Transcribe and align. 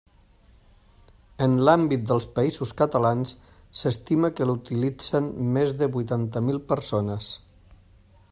En 1.45 1.51
l'àmbit 1.67 2.07
dels 2.11 2.25
Països 2.39 2.73
Catalans, 2.81 3.35
s'estima 3.83 4.33
que 4.39 4.49
l'utilitzen 4.51 5.29
més 5.59 5.77
de 5.83 5.91
vuitanta 5.99 6.47
mil 6.49 6.63
persones. 6.75 7.31